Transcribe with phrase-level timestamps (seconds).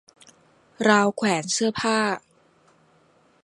[0.89, 1.97] ราวแขวนเสื้อผ้า